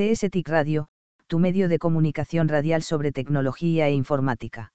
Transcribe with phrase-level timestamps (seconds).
[0.00, 0.88] CSTIC Radio,
[1.26, 4.72] tu medio de comunicación radial sobre tecnología e informática.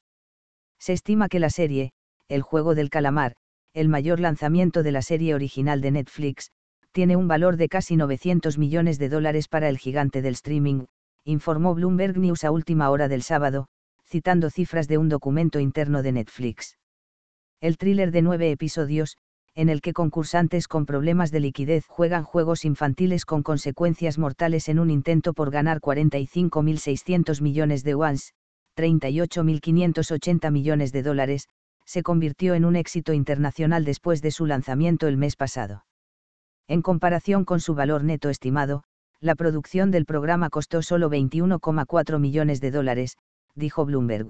[0.77, 1.93] Se estima que la serie,
[2.29, 3.35] El juego del calamar,
[3.73, 6.51] el mayor lanzamiento de la serie original de Netflix,
[6.91, 10.85] tiene un valor de casi 900 millones de dólares para el gigante del streaming,
[11.23, 13.65] informó Bloomberg News a última hora del sábado,
[14.03, 16.77] citando cifras de un documento interno de Netflix.
[17.61, 19.17] El thriller de nueve episodios,
[19.55, 24.79] en el que concursantes con problemas de liquidez juegan juegos infantiles con consecuencias mortales en
[24.79, 28.33] un intento por ganar 45.600 millones de wons,
[28.75, 31.47] 38.580 millones de dólares,
[31.85, 35.85] se convirtió en un éxito internacional después de su lanzamiento el mes pasado.
[36.67, 38.83] En comparación con su valor neto estimado,
[39.21, 43.17] la producción del programa costó solo 21,4 millones de dólares,
[43.53, 44.29] dijo Bloomberg.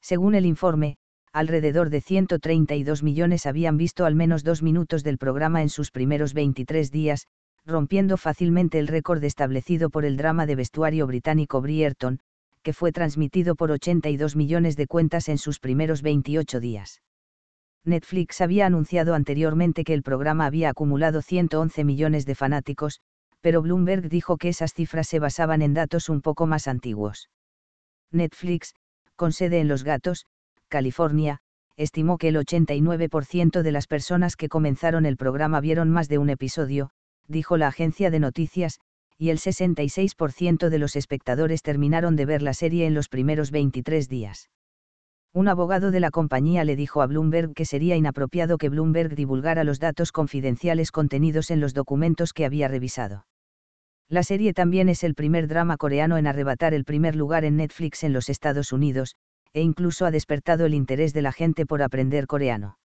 [0.00, 0.96] Según el informe,
[1.32, 6.34] alrededor de 132 millones habían visto al menos dos minutos del programa en sus primeros
[6.34, 7.26] 23 días,
[7.64, 12.18] rompiendo fácilmente el récord establecido por el drama de vestuario británico Brierton,
[12.62, 17.02] que fue transmitido por 82 millones de cuentas en sus primeros 28 días.
[17.84, 23.00] Netflix había anunciado anteriormente que el programa había acumulado 111 millones de fanáticos,
[23.40, 27.28] pero Bloomberg dijo que esas cifras se basaban en datos un poco más antiguos.
[28.12, 28.74] Netflix,
[29.16, 30.26] con sede en Los Gatos,
[30.72, 31.38] California,
[31.76, 36.30] estimó que el 89% de las personas que comenzaron el programa vieron más de un
[36.30, 36.90] episodio,
[37.28, 38.80] dijo la agencia de noticias,
[39.18, 44.08] y el 66% de los espectadores terminaron de ver la serie en los primeros 23
[44.08, 44.48] días.
[45.34, 49.62] Un abogado de la compañía le dijo a Bloomberg que sería inapropiado que Bloomberg divulgara
[49.62, 53.26] los datos confidenciales contenidos en los documentos que había revisado.
[54.08, 58.04] La serie también es el primer drama coreano en arrebatar el primer lugar en Netflix
[58.04, 59.16] en los Estados Unidos,
[59.52, 62.78] e incluso ha despertado el interés de la gente por aprender coreano.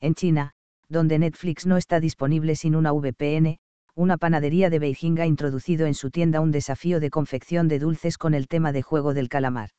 [0.00, 0.52] En China,
[0.88, 3.58] donde Netflix no está disponible sin una VPN,
[3.94, 8.16] una panadería de Beijing ha introducido en su tienda un desafío de confección de dulces
[8.16, 9.70] con el tema de juego del calamar.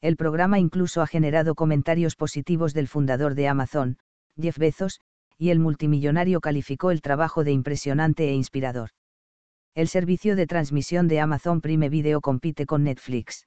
[0.00, 3.98] El programa incluso ha generado comentarios positivos del fundador de Amazon,
[4.40, 5.00] Jeff Bezos,
[5.36, 8.90] y el multimillonario calificó el trabajo de impresionante e inspirador.
[9.74, 13.46] El servicio de transmisión de Amazon Prime Video compite con Netflix.